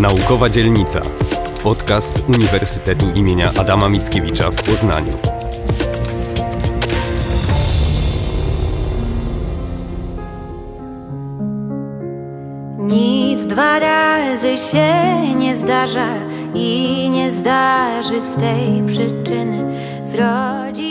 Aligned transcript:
Naukowa 0.00 0.48
Dzielnica. 0.48 1.00
Podcast 1.62 2.24
Uniwersytetu 2.28 3.10
imienia 3.14 3.50
Adama 3.58 3.88
Mickiewicza 3.88 4.50
w 4.50 4.62
Poznaniu. 4.62 5.12
Nic 12.78 13.46
dwa 13.46 13.78
razy 13.78 14.56
się 14.56 14.94
nie 15.36 15.54
zdarza 15.54 16.08
i 16.54 17.08
nie 17.10 17.30
zdarzy 17.30 18.22
z 18.22 18.36
tej 18.36 18.82
przyczyny 18.86 19.64
zrodzili. 20.04 20.89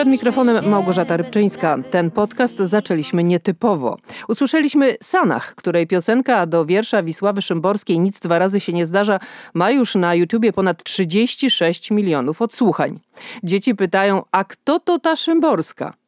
Przed 0.00 0.08
mikrofonem 0.08 0.68
Małgorzata 0.68 1.16
Rybczyńska. 1.16 1.78
Ten 1.90 2.10
podcast 2.10 2.58
zaczęliśmy 2.58 3.24
nietypowo. 3.24 3.96
Usłyszeliśmy 4.28 4.96
Sanach, 5.02 5.54
której 5.54 5.86
piosenka 5.86 6.46
do 6.46 6.66
wiersza 6.66 7.02
Wisławy 7.02 7.42
Szymborskiej 7.42 8.00
Nic 8.00 8.20
dwa 8.20 8.38
razy 8.38 8.60
się 8.60 8.72
nie 8.72 8.86
zdarza 8.86 9.20
ma 9.54 9.70
już 9.70 9.94
na 9.94 10.14
YouTubie 10.14 10.52
ponad 10.52 10.84
36 10.84 11.90
milionów 11.90 12.42
odsłuchań. 12.42 13.00
Dzieci 13.42 13.74
pytają, 13.74 14.22
a 14.32 14.44
kto 14.44 14.80
to 14.80 14.98
ta 14.98 15.16
Szymborska? 15.16 15.99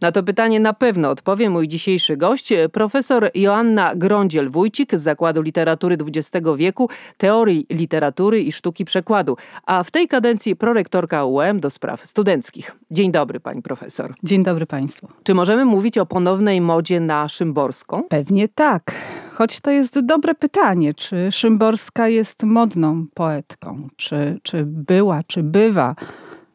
Na 0.00 0.12
to 0.12 0.22
pytanie 0.22 0.60
na 0.60 0.72
pewno 0.72 1.10
odpowie 1.10 1.50
mój 1.50 1.68
dzisiejszy 1.68 2.16
gość, 2.16 2.52
profesor 2.72 3.30
Joanna 3.34 3.94
Grądziel-Wójcik 3.96 4.96
z 4.96 5.02
Zakładu 5.02 5.42
Literatury 5.42 5.96
XX 6.00 6.46
wieku, 6.56 6.88
Teorii 7.16 7.66
Literatury 7.70 8.40
i 8.40 8.52
Sztuki 8.52 8.84
Przekładu, 8.84 9.36
a 9.66 9.84
w 9.84 9.90
tej 9.90 10.08
kadencji 10.08 10.56
prorektorka 10.56 11.24
UEM 11.24 11.60
do 11.60 11.70
spraw 11.70 12.06
studenckich. 12.06 12.76
Dzień 12.90 13.12
dobry, 13.12 13.40
pani 13.40 13.62
profesor. 13.62 14.14
Dzień 14.22 14.42
dobry 14.42 14.66
państwu. 14.66 15.08
Czy 15.22 15.34
możemy 15.34 15.64
mówić 15.64 15.98
o 15.98 16.06
ponownej 16.06 16.60
modzie 16.60 17.00
na 17.00 17.28
Szymborską? 17.28 18.02
Pewnie 18.02 18.48
tak. 18.48 18.94
Choć 19.32 19.60
to 19.60 19.70
jest 19.70 20.00
dobre 20.00 20.34
pytanie, 20.34 20.94
czy 20.94 21.32
Szymborska 21.32 22.08
jest 22.08 22.42
modną 22.42 23.06
poetką, 23.14 23.88
czy, 23.96 24.40
czy 24.42 24.64
była, 24.66 25.22
czy 25.26 25.42
bywa 25.42 25.94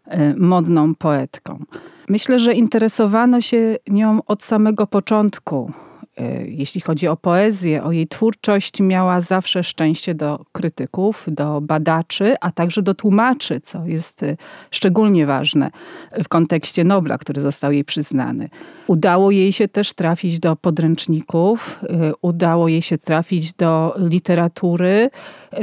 y, 0.08 0.36
modną 0.38 0.96
poetką. 0.96 1.60
Myślę, 2.10 2.40
że 2.40 2.54
interesowano 2.54 3.42
się 3.42 3.76
nią 3.88 4.20
od 4.28 4.44
samego 4.44 4.88
początku. 4.88 5.72
E, 6.18 6.48
jeśli 6.48 6.82
chodzi 6.82 7.08
o 7.08 7.18
poezję, 7.18 7.84
o 7.84 7.92
jej 7.92 8.08
twórczość, 8.08 8.82
miała 8.82 9.22
zawsze 9.22 9.64
szczęście 9.64 10.16
do 10.16 10.40
krytyków, 10.52 11.26
do 11.28 11.62
badaczy, 11.62 12.36
a 12.42 12.52
także 12.52 12.82
do 12.82 12.94
tłumaczy, 12.94 13.60
co 13.60 13.86
jest 13.86 14.24
e, 14.24 14.38
szczególnie 14.72 15.26
ważne 15.26 15.72
w 16.24 16.28
kontekście 16.28 16.84
Nobla, 16.84 17.18
który 17.18 17.42
został 17.42 17.72
jej 17.72 17.86
przyznany. 17.86 18.50
Udało 18.88 19.32
jej 19.32 19.52
się 19.52 19.68
też 19.68 19.94
trafić 19.94 20.40
do 20.40 20.56
podręczników, 20.56 21.80
e, 21.84 22.12
udało 22.22 22.68
jej 22.68 22.82
się 22.82 22.98
trafić 22.98 23.54
do 23.54 23.96
literatury, 23.98 25.10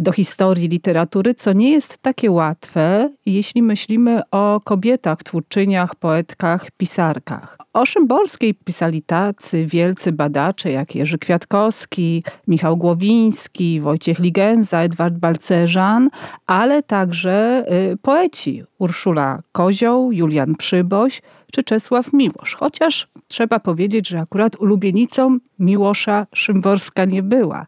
do 0.00 0.12
historii 0.12 0.68
literatury, 0.68 1.34
co 1.34 1.52
nie 1.52 1.70
jest 1.70 1.98
takie 1.98 2.30
łatwe, 2.30 3.10
jeśli 3.26 3.62
myślimy 3.62 4.20
o 4.30 4.60
kobietach, 4.64 5.22
twórczyniach, 5.22 5.94
poetkach, 5.94 6.70
pisarkach. 6.70 7.58
O 7.72 7.86
Szymborskiej 7.86 8.54
pisali 8.54 9.02
tacy 9.02 9.66
wielcy 9.66 10.12
badacze 10.12 10.39
jak 10.64 10.94
Jerzy 10.94 11.19
Kwiatkowski, 11.19 12.24
Michał 12.48 12.77
Głowiński, 12.77 13.80
Wojciech 13.80 14.19
Ligenza, 14.19 14.80
Edward 14.80 15.14
Balcerzan, 15.14 16.10
ale 16.46 16.83
także 16.83 17.64
y, 17.92 17.96
poeci 17.96 18.64
Urszula 18.78 19.42
Kozioł, 19.52 20.12
Julian 20.12 20.55
Przyboś 20.55 21.22
czy 21.52 21.62
Czesław 21.62 22.12
Miłosz. 22.12 22.55
Chociaż 22.55 23.08
trzeba 23.28 23.58
powiedzieć, 23.58 24.08
że 24.08 24.20
akurat 24.20 24.56
ulubienicą 24.56 25.38
Miłosza 25.58 26.27
Szymborska 26.34 27.05
nie 27.05 27.22
była 27.22 27.66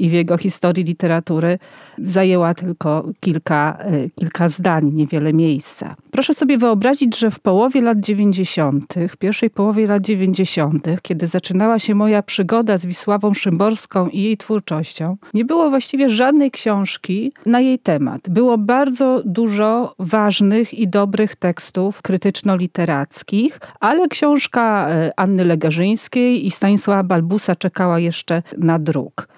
i 0.00 0.08
w 0.08 0.12
jego 0.12 0.38
historii 0.38 0.84
literatury 0.84 1.58
zajęła 1.98 2.54
tylko 2.54 3.04
kilka, 3.20 3.78
e, 3.80 4.10
kilka 4.10 4.48
zdań, 4.48 4.92
niewiele 4.94 5.32
miejsca. 5.32 5.94
Proszę 6.10 6.34
sobie 6.34 6.58
wyobrazić, 6.58 7.18
że 7.18 7.30
w 7.30 7.40
połowie 7.40 7.80
lat 7.80 8.00
90., 8.00 8.94
w 9.08 9.16
pierwszej 9.16 9.50
połowie 9.50 9.86
lat 9.86 10.02
90., 10.02 11.00
kiedy 11.02 11.26
zaczynała 11.26 11.78
się 11.78 11.94
moja 11.94 12.22
przygoda 12.22 12.78
z 12.78 12.86
Wisławą 12.86 13.34
Szymborską 13.34 14.08
i 14.08 14.22
jej 14.22 14.36
twórczością, 14.36 15.16
nie 15.34 15.44
było 15.44 15.70
właściwie 15.70 16.08
żadnej 16.08 16.50
książki 16.50 17.32
na 17.46 17.60
jej 17.60 17.78
temat. 17.78 18.28
Było 18.28 18.58
bardzo 18.58 19.22
dużo 19.24 19.94
ważnych 19.98 20.74
i 20.74 20.88
dobrych 20.88 21.36
tekstów 21.36 22.02
krytyczno-literackich, 22.02 23.58
ale 23.80 24.08
książka 24.08 24.88
e, 24.88 25.10
Anny 25.16 25.44
Legarzyńskiej 25.44 26.46
i 26.46 26.50
Stanisława 26.50 27.02
Balbusa 27.02 27.56
czekała 27.56 27.98
jeszcze 27.98 28.42
na 28.58 28.78
druk. 28.78 29.28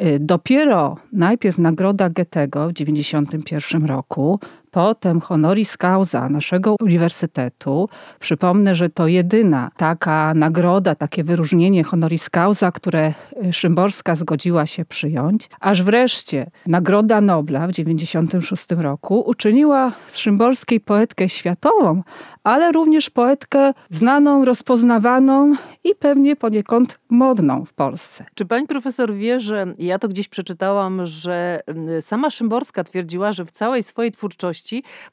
Y, 0.00 0.20
dopiero 0.20 0.96
najpierw 1.12 1.58
nagroda 1.58 2.10
Goethego 2.10 2.66
w 2.66 2.72
1991 2.72 3.86
roku, 3.86 4.40
potem 4.70 5.20
honoris 5.20 5.76
causa 5.76 6.28
naszego 6.28 6.76
uniwersytetu. 6.80 7.88
Przypomnę, 8.20 8.74
że 8.74 8.88
to 8.90 9.06
jedyna 9.06 9.70
taka 9.76 10.34
nagroda, 10.34 10.94
takie 10.94 11.24
wyróżnienie 11.24 11.84
honoris 11.84 12.30
causa, 12.30 12.72
które 12.72 13.12
y, 13.46 13.52
Szymborska 13.52 14.14
zgodziła 14.14 14.66
się 14.66 14.84
przyjąć, 14.84 15.48
aż 15.60 15.82
wreszcie 15.82 16.50
nagroda 16.66 17.20
Nobla 17.20 17.66
w 17.66 17.70
1996 17.70 18.70
roku 18.70 19.20
uczyniła 19.20 19.92
z 20.06 20.16
Szymborskiej 20.16 20.80
poetkę 20.80 21.28
światową, 21.28 22.02
ale 22.44 22.72
również 22.72 23.10
poetkę 23.10 23.72
znaną, 23.90 24.44
rozpoznawaną 24.44 25.54
i 25.84 25.94
pewnie 25.94 26.36
poniekąd 26.36 26.98
modną 27.10 27.64
w 27.64 27.72
Polsce. 27.72 28.24
Czy 28.34 28.46
pani 28.46 28.66
profesor 28.66 29.14
wie, 29.14 29.40
że 29.40 29.74
ja 29.78 29.98
to 29.98 30.08
gdzieś 30.08 30.28
przeczytałam, 30.28 31.06
że 31.06 31.60
mm, 31.66 32.02
sama 32.02 32.30
Szymborska 32.30 32.84
twierdziła, 32.84 33.32
że 33.32 33.44
w 33.44 33.50
całej 33.50 33.82
swojej 33.82 34.12
twórczości 34.12 34.59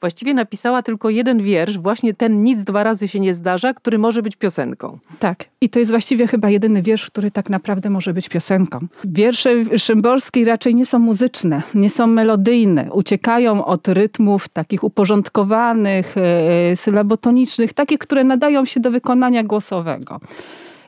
właściwie 0.00 0.34
napisała 0.34 0.82
tylko 0.82 1.10
jeden 1.10 1.38
wiersz, 1.38 1.78
właśnie 1.78 2.14
ten 2.14 2.42
nic 2.42 2.64
dwa 2.64 2.82
razy 2.82 3.08
się 3.08 3.20
nie 3.20 3.34
zdarza, 3.34 3.74
który 3.74 3.98
może 3.98 4.22
być 4.22 4.36
piosenką. 4.36 4.98
Tak. 5.18 5.44
I 5.60 5.68
to 5.68 5.78
jest 5.78 5.90
właściwie 5.90 6.26
chyba 6.26 6.50
jedyny 6.50 6.82
wiersz, 6.82 7.06
który 7.06 7.30
tak 7.30 7.50
naprawdę 7.50 7.90
może 7.90 8.14
być 8.14 8.28
piosenką. 8.28 8.78
Wiersze 9.04 9.78
Szymborskiej 9.78 10.44
raczej 10.44 10.74
nie 10.74 10.86
są 10.86 10.98
muzyczne, 10.98 11.62
nie 11.74 11.90
są 11.90 12.06
melodyjne, 12.06 12.92
uciekają 12.92 13.64
od 13.64 13.88
rytmów 13.88 14.48
takich 14.48 14.84
uporządkowanych, 14.84 16.14
e, 16.16 16.76
sylabotonicznych, 16.76 17.72
takich, 17.72 17.98
które 17.98 18.24
nadają 18.24 18.64
się 18.64 18.80
do 18.80 18.90
wykonania 18.90 19.42
głosowego. 19.42 20.20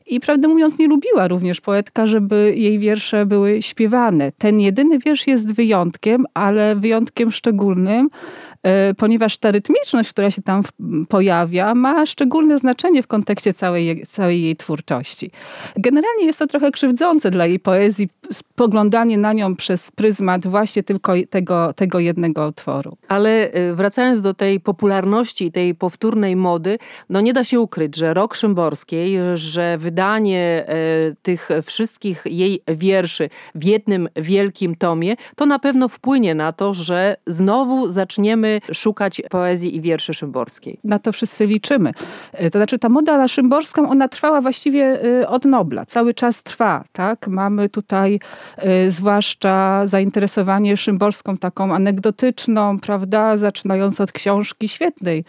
I 0.07 0.21
prawdę 0.21 0.49
mówiąc, 0.49 0.79
nie 0.79 0.89
lubiła 0.89 1.29
również 1.29 1.61
poetka, 1.61 2.07
żeby 2.07 2.55
jej 2.57 2.79
wiersze 2.79 3.27
były 3.27 3.63
śpiewane. 3.63 4.33
Ten 4.39 4.61
jedyny 4.61 4.99
wiersz 4.99 5.27
jest 5.27 5.53
wyjątkiem, 5.53 6.27
ale 6.35 6.77
wyjątkiem 6.77 7.31
szczególnym, 7.31 8.09
E, 8.11 8.50
ponieważ 8.99 9.39
ta 9.39 9.51
rytmiczność, 9.51 10.11
która 10.11 10.31
się 10.31 10.43
tam 10.43 10.63
pojawia, 11.09 11.75
ma 11.75 12.07
szczególne 12.07 12.59
znaczenie 12.59 13.03
w 13.03 13.07
kontekście 13.07 13.55
całej, 13.55 14.03
całej 14.07 14.43
jej 14.43 14.57
twórczości. 14.57 15.31
Generalnie 15.77 16.27
jest 16.27 16.39
to 16.39 16.47
trochę 16.47 16.71
krzywdzące 16.71 17.31
dla 17.31 17.47
jej 17.47 17.61
poezji, 17.61 18.09
spoglądanie 18.33 19.19
na 19.19 19.33
nią 19.33 19.57
przez 19.57 19.91
pryzmat 19.91 20.47
właśnie 20.47 20.83
tylko 20.83 21.13
tego, 21.31 21.73
tego 21.73 21.99
jednego 21.99 22.49
utworu. 22.49 22.97
Ale 23.09 23.53
e, 23.53 23.75
wracając 23.75 24.23
do 24.23 24.35
tej 24.35 24.61
popularności, 24.61 25.53
tej 25.53 25.75
powtórnej 25.75 26.37
mody, 26.37 26.79
no 27.11 27.21
nie 27.21 27.33
da 27.33 27.45
się 27.45 27.61
ukryć, 27.61 27.97
że 27.97 28.15
rok 28.15 28.35
Szymborskiej, 28.35 29.19
że 29.35 29.79
wydanie 29.79 30.65
e, 30.69 30.75
tych 31.23 31.49
wszystkich 31.63 32.23
jej 32.27 32.63
wierszy 32.69 33.29
w 33.55 33.65
jednym 33.65 34.09
wielkim 34.17 34.77
tomie, 34.77 35.17
to 35.37 35.47
na 35.47 35.59
pewno 35.59 35.89
wpłynie 35.89 36.35
na 36.35 36.53
to, 36.53 36.75
że 36.75 37.17
znowu 37.27 37.91
zaczniemy 37.91 38.50
szukać 38.73 39.23
poezji 39.31 39.77
i 39.77 39.81
wierszy 39.81 40.15
Szymborskiej. 40.15 40.79
Na 40.85 40.99
to 40.99 41.13
wszyscy 41.13 41.47
liczymy. 41.47 41.93
E, 42.33 42.51
to 42.51 42.59
znaczy 42.59 42.79
ta 42.79 42.89
moda 42.89 43.19
na 43.19 43.29
Szymborską, 43.29 43.91
ona 43.91 44.09
trwała 44.09 44.41
właściwie 44.41 45.03
e, 45.21 45.29
od 45.29 45.45
Nobla. 45.45 45.87
Cały 45.87 46.15
czas 46.15 46.43
trwa. 46.43 46.85
Tak? 46.93 47.29
Mamy 47.29 47.69
tutaj 47.69 48.21
e, 48.57 48.91
zwłaszcza 48.91 49.87
zainteresowanie 49.87 50.77
Szymborską 50.77 51.37
taką 51.37 51.75
anegdotyczną, 51.75 52.79
prawda, 52.79 53.37
zaczynając 53.37 54.01
od 54.01 54.13
książki 54.13 54.69
świetnej. 54.69 55.25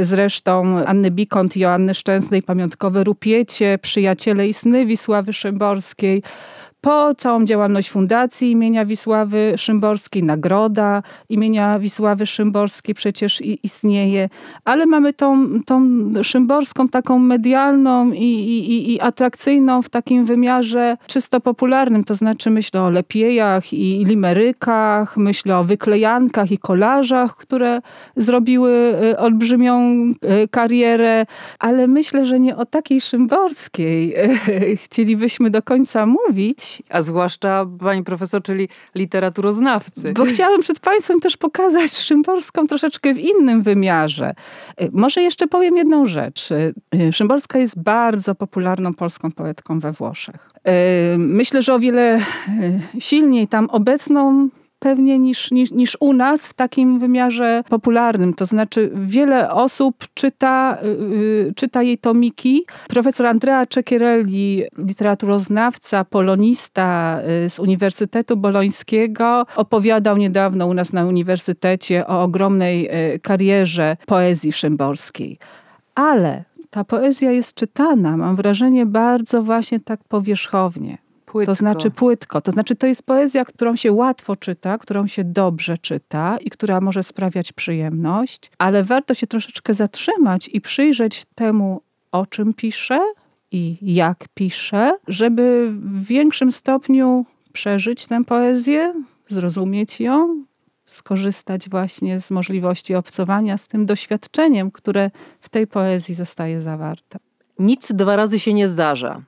Zresztą 0.00 0.84
Anny 0.86 1.10
Bikont 1.10 1.56
Joanny 1.56 1.94
Szczęsnej, 1.94 2.42
Pamiątkowe 2.42 3.04
Rupiecie, 3.04 3.78
Przyjaciele 3.82 4.48
i 4.48 4.54
sny 4.54 4.86
Wisławy 4.86 5.32
Szymborskiej 5.32 6.22
po 6.80 7.14
całą 7.14 7.44
działalność 7.44 7.90
Fundacji 7.90 8.50
imienia 8.50 8.84
Wisławy 8.84 9.52
Szymborskiej, 9.56 10.22
nagroda 10.22 11.02
imienia 11.28 11.78
Wisławy 11.78 12.26
Szymborskiej 12.26 12.94
przecież 12.94 13.42
istnieje, 13.62 14.28
ale 14.64 14.86
mamy 14.86 15.12
tą, 15.12 15.48
tą 15.66 15.88
Szymborską 16.22 16.88
taką 16.88 17.18
medialną 17.18 18.12
i, 18.12 18.24
i, 18.24 18.94
i 18.94 19.00
atrakcyjną 19.00 19.82
w 19.82 19.88
takim 19.88 20.24
wymiarze 20.24 20.96
czysto 21.06 21.40
popularnym, 21.40 22.04
to 22.04 22.14
znaczy 22.14 22.50
myślę 22.50 22.82
o 22.82 22.90
lepiejach 22.90 23.72
i 23.72 24.04
limerykach, 24.04 25.16
myślę 25.16 25.58
o 25.58 25.64
wyklejankach 25.64 26.50
i 26.50 26.58
kolażach, 26.58 27.36
które 27.36 27.80
zrobiły 28.16 28.94
y, 29.04 29.18
olbrzymią 29.18 29.92
y, 29.92 30.48
karierę, 30.50 31.26
ale 31.58 31.86
myślę, 31.86 32.26
że 32.26 32.40
nie 32.40 32.56
o 32.56 32.66
takiej 32.66 33.00
Szymborskiej 33.00 34.14
y, 34.48 34.76
chcielibyśmy 34.76 35.50
do 35.50 35.62
końca 35.62 36.06
mówić, 36.06 36.67
a 36.90 37.02
zwłaszcza 37.02 37.66
pani 37.78 38.04
profesor, 38.04 38.42
czyli 38.42 38.68
literaturoznawcy. 38.94 40.12
Bo 40.12 40.24
chciałam 40.24 40.60
przed 40.60 40.80
państwem 40.80 41.20
też 41.20 41.36
pokazać 41.36 41.92
Szymborską 41.92 42.66
troszeczkę 42.66 43.14
w 43.14 43.18
innym 43.18 43.62
wymiarze. 43.62 44.34
Y, 44.82 44.90
może 44.92 45.22
jeszcze 45.22 45.46
powiem 45.46 45.76
jedną 45.76 46.06
rzecz. 46.06 46.50
Y, 46.50 46.74
y, 46.94 47.12
Szymborska 47.12 47.58
jest 47.58 47.78
bardzo 47.78 48.34
popularną 48.34 48.94
polską 48.94 49.32
poetką 49.32 49.80
we 49.80 49.92
Włoszech. 49.92 50.50
Myślę, 51.18 51.62
że 51.62 51.74
o 51.74 51.78
wiele 51.78 52.20
silniej 52.98 53.48
tam 53.48 53.70
obecną 53.70 54.48
pewnie 54.78 55.18
niż, 55.18 55.50
niż, 55.50 55.70
niż 55.70 55.96
u 56.00 56.12
nas 56.12 56.48
w 56.48 56.54
takim 56.54 56.98
wymiarze 56.98 57.62
popularnym. 57.68 58.34
To 58.34 58.44
znaczy 58.44 58.90
wiele 58.94 59.52
osób 59.52 59.94
czyta, 60.14 60.78
yy, 60.82 61.52
czyta 61.56 61.82
jej 61.82 61.98
tomiki. 61.98 62.66
Profesor 62.88 63.26
Andrea 63.26 63.66
Cecchierelli, 63.66 64.62
literaturoznawca, 64.78 66.04
polonista 66.04 67.18
yy, 67.42 67.50
z 67.50 67.58
Uniwersytetu 67.58 68.36
Bolońskiego, 68.36 69.46
opowiadał 69.56 70.16
niedawno 70.16 70.66
u 70.66 70.74
nas 70.74 70.92
na 70.92 71.06
uniwersytecie 71.06 72.06
o 72.06 72.22
ogromnej 72.22 72.82
yy, 72.82 73.18
karierze 73.18 73.96
poezji 74.06 74.52
szymborskiej. 74.52 75.38
Ale 75.94 76.44
ta 76.70 76.84
poezja 76.84 77.32
jest 77.32 77.54
czytana, 77.54 78.16
mam 78.16 78.36
wrażenie, 78.36 78.86
bardzo 78.86 79.42
właśnie 79.42 79.80
tak 79.80 80.00
powierzchownie. 80.08 80.98
Płytko. 81.28 81.52
To 81.52 81.58
znaczy 81.58 81.90
płytko. 81.90 82.40
To 82.40 82.50
znaczy 82.50 82.76
to 82.76 82.86
jest 82.86 83.02
poezja, 83.02 83.44
którą 83.44 83.76
się 83.76 83.92
łatwo 83.92 84.36
czyta, 84.36 84.78
którą 84.78 85.06
się 85.06 85.24
dobrze 85.24 85.78
czyta 85.78 86.38
i 86.40 86.50
która 86.50 86.80
może 86.80 87.02
sprawiać 87.02 87.52
przyjemność, 87.52 88.50
ale 88.58 88.84
warto 88.84 89.14
się 89.14 89.26
troszeczkę 89.26 89.74
zatrzymać 89.74 90.50
i 90.52 90.60
przyjrzeć 90.60 91.24
temu, 91.34 91.82
o 92.12 92.26
czym 92.26 92.54
pisze 92.54 93.00
i 93.52 93.76
jak 93.82 94.24
pisze, 94.34 94.92
żeby 95.08 95.72
w 95.72 96.04
większym 96.04 96.52
stopniu 96.52 97.26
przeżyć 97.52 98.06
tę 98.06 98.24
poezję, 98.24 98.92
zrozumieć 99.28 100.00
ją, 100.00 100.44
skorzystać 100.86 101.68
właśnie 101.68 102.20
z 102.20 102.30
możliwości 102.30 102.94
obcowania 102.94 103.58
z 103.58 103.68
tym 103.68 103.86
doświadczeniem, 103.86 104.70
które 104.70 105.10
w 105.40 105.48
tej 105.48 105.66
poezji 105.66 106.14
zostaje 106.14 106.60
zawarte. 106.60 107.18
Nic 107.58 107.92
dwa 107.92 108.16
razy 108.16 108.40
się 108.40 108.54
nie 108.54 108.68
zdarza. 108.68 109.22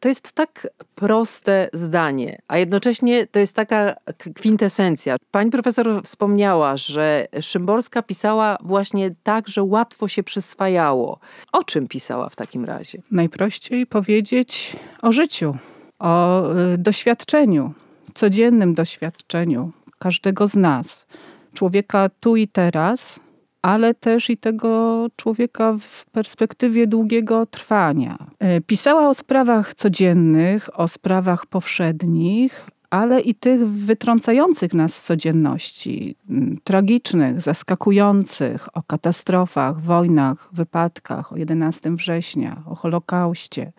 To 0.00 0.08
jest 0.08 0.32
tak 0.32 0.68
proste 0.94 1.68
zdanie, 1.72 2.42
a 2.48 2.58
jednocześnie 2.58 3.26
to 3.26 3.38
jest 3.38 3.56
taka 3.56 3.94
kwintesencja. 4.34 5.16
Pani 5.30 5.50
profesor 5.50 6.02
wspomniała, 6.04 6.76
że 6.76 7.26
Szymborska 7.40 8.02
pisała 8.02 8.56
właśnie 8.60 9.14
tak, 9.22 9.48
że 9.48 9.62
łatwo 9.62 10.08
się 10.08 10.22
przyswajało. 10.22 11.18
O 11.52 11.64
czym 11.64 11.88
pisała 11.88 12.28
w 12.28 12.36
takim 12.36 12.64
razie? 12.64 13.02
Najprościej 13.10 13.86
powiedzieć 13.86 14.76
o 15.02 15.12
życiu, 15.12 15.56
o 15.98 16.42
y, 16.74 16.78
doświadczeniu, 16.78 17.72
codziennym 18.14 18.74
doświadczeniu 18.74 19.72
każdego 19.98 20.46
z 20.46 20.54
nas, 20.54 21.06
człowieka 21.54 22.10
tu 22.20 22.36
i 22.36 22.48
teraz, 22.48 23.20
ale 23.62 23.94
też 23.94 24.30
i 24.30 24.36
tego 24.36 25.06
człowieka 25.16 25.76
w 25.80 26.06
perspektywie 26.06 26.86
długiego 26.86 27.46
trwania. 27.46 28.18
E, 28.38 28.60
pisała 28.60 29.08
o 29.08 29.14
sprawach 29.14 29.74
codziennych, 29.74 30.80
o 30.80 30.88
sprawach 30.88 31.46
powszednich, 31.46 32.66
ale 32.90 33.20
i 33.20 33.34
tych 33.34 33.68
wytrącających 33.68 34.74
nas 34.74 34.94
z 34.94 35.02
codzienności, 35.04 36.16
tragicznych, 36.64 37.40
zaskakujących, 37.40 38.68
o 38.76 38.82
katastrofach, 38.82 39.80
wojnach, 39.80 40.48
wypadkach, 40.52 41.32
o 41.32 41.36
11 41.36 41.90
września, 41.90 42.62
o 42.66 42.74
Holokauście. 42.74 43.72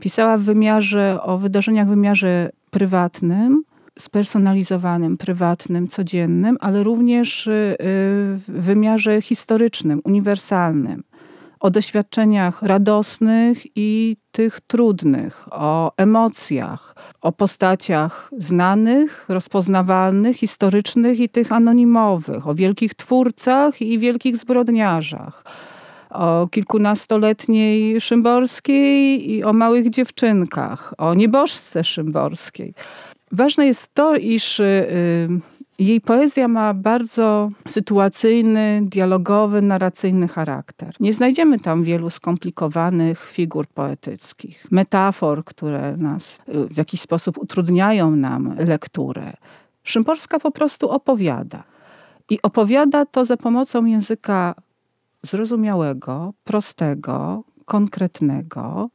Pisała 0.00 0.36
w 0.36 0.42
wymiarze, 0.42 1.18
o 1.22 1.38
wydarzeniach 1.38 1.86
w 1.86 1.90
wymiarze 1.90 2.50
prywatnym, 2.70 3.62
spersonalizowanym, 3.98 5.16
prywatnym, 5.16 5.88
codziennym, 5.88 6.56
ale 6.60 6.82
również 6.82 7.46
y, 7.46 7.76
w 7.80 8.44
wymiarze 8.48 9.22
historycznym, 9.22 10.00
uniwersalnym. 10.04 11.02
O 11.60 11.70
doświadczeniach 11.70 12.62
radosnych 12.62 13.58
i 13.76 14.16
tych 14.32 14.60
trudnych, 14.60 15.48
o 15.50 15.92
emocjach, 15.96 16.96
o 17.20 17.32
postaciach 17.32 18.30
znanych, 18.38 19.24
rozpoznawalnych, 19.28 20.36
historycznych 20.36 21.20
i 21.20 21.28
tych 21.28 21.52
anonimowych, 21.52 22.48
o 22.48 22.54
wielkich 22.54 22.94
twórcach 22.94 23.82
i 23.82 23.98
wielkich 23.98 24.36
zbrodniarzach 24.36 25.44
o 26.10 26.48
kilkunastoletniej 26.50 28.00
Szymborskiej 28.00 29.30
i 29.32 29.44
o 29.44 29.52
małych 29.52 29.90
dziewczynkach, 29.90 30.94
o 30.98 31.14
niebożce 31.14 31.84
Szymborskiej. 31.84 32.74
Ważne 33.32 33.66
jest 33.66 33.94
to, 33.94 34.16
iż 34.16 34.60
y, 34.60 34.64
y, 34.64 35.28
jej 35.78 36.00
poezja 36.00 36.48
ma 36.48 36.74
bardzo 36.74 37.50
sytuacyjny, 37.68 38.80
dialogowy, 38.82 39.62
narracyjny 39.62 40.28
charakter. 40.28 40.94
Nie 41.00 41.12
znajdziemy 41.12 41.58
tam 41.58 41.82
wielu 41.82 42.10
skomplikowanych 42.10 43.30
figur 43.30 43.66
poetyckich, 43.66 44.66
metafor, 44.70 45.44
które 45.44 45.96
nas 45.96 46.38
y, 46.48 46.66
w 46.68 46.76
jakiś 46.76 47.00
sposób 47.00 47.38
utrudniają 47.38 48.16
nam 48.16 48.56
lekturę. 48.58 49.32
Szymborska 49.82 50.40
po 50.40 50.50
prostu 50.50 50.90
opowiada. 50.90 51.64
I 52.30 52.42
opowiada 52.42 53.06
to 53.06 53.24
za 53.24 53.36
pomocą 53.36 53.84
języka 53.84 54.54
zrozumiałego, 55.22 56.32
prostego, 56.44 57.44
konkretnego. 57.64 58.90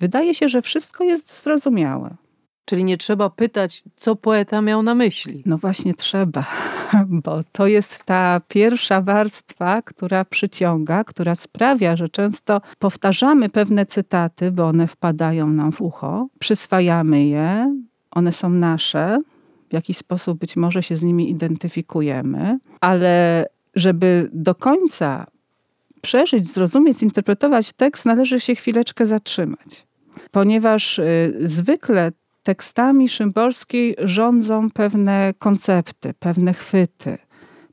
Wydaje 0.00 0.34
się, 0.34 0.48
że 0.48 0.62
wszystko 0.62 1.04
jest 1.04 1.42
zrozumiałe. 1.42 2.16
Czyli 2.70 2.84
nie 2.84 2.96
trzeba 2.96 3.30
pytać, 3.30 3.82
co 3.96 4.16
poeta 4.16 4.62
miał 4.62 4.82
na 4.82 4.94
myśli. 4.94 5.42
No 5.46 5.58
właśnie 5.58 5.94
trzeba, 5.94 6.46
bo 7.24 7.40
to 7.52 7.66
jest 7.66 8.04
ta 8.04 8.40
pierwsza 8.48 9.00
warstwa, 9.00 9.82
która 9.82 10.24
przyciąga, 10.24 11.04
która 11.04 11.34
sprawia, 11.34 11.96
że 11.96 12.08
często 12.08 12.60
powtarzamy 12.78 13.48
pewne 13.48 13.86
cytaty, 13.86 14.50
bo 14.50 14.66
one 14.66 14.86
wpadają 14.86 15.46
nam 15.46 15.72
w 15.72 15.80
ucho, 15.80 16.28
przyswajamy 16.38 17.26
je, 17.26 17.76
one 18.10 18.32
są 18.32 18.50
nasze, 18.50 19.18
w 19.68 19.72
jakiś 19.72 19.96
sposób 19.96 20.38
być 20.38 20.56
może 20.56 20.82
się 20.82 20.96
z 20.96 21.02
nimi 21.02 21.30
identyfikujemy, 21.30 22.58
ale 22.80 23.46
żeby 23.74 24.30
do 24.32 24.54
końca 24.54 25.26
przeżyć, 26.00 26.52
zrozumieć, 26.52 26.98
zinterpretować 26.98 27.72
tekst, 27.72 28.06
należy 28.06 28.40
się 28.40 28.54
chwileczkę 28.54 29.06
zatrzymać. 29.06 29.86
Ponieważ 30.30 30.98
y, 30.98 31.34
zwykle 31.40 32.12
tekstami 32.42 33.08
Szymborskiej 33.08 33.96
rządzą 33.98 34.70
pewne 34.70 35.34
koncepty, 35.38 36.14
pewne 36.14 36.54
chwyty, 36.54 37.18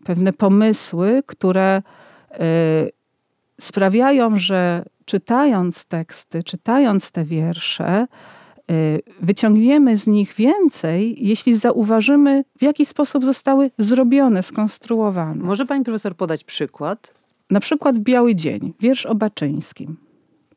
pewne 0.04 0.34
pomysły, 0.34 1.24
które 1.26 1.82
y, 2.32 2.38
sprawiają, 3.62 4.36
że 4.36 4.86
czytając 5.06 5.86
teksty, 5.86 6.44
czytając 6.44 7.12
te 7.12 7.24
wiersze, 7.24 8.08
y, 8.72 9.02
wyciągniemy 9.22 9.98
z 9.98 10.08
nich 10.08 10.34
więcej, 10.34 11.28
jeśli 11.28 11.58
zauważymy, 11.58 12.44
w 12.58 12.64
jaki 12.64 12.86
sposób 12.86 13.26
zostały 13.26 13.72
zrobione, 13.78 14.44
skonstruowane. 14.44 15.44
Może 15.44 15.66
pani 15.66 15.84
profesor 15.84 16.16
podać 16.16 16.44
przykład? 16.44 17.14
Na 17.50 17.60
przykład 17.60 18.00
Biały 18.00 18.36
Dzień, 18.36 18.74
wiersz 18.80 19.06
o 19.06 19.16
Baczyńskim. 19.16 19.98